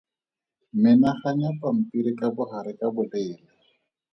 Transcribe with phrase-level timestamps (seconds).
[0.83, 3.45] Menaganya pampiri ka bogare ka boleele.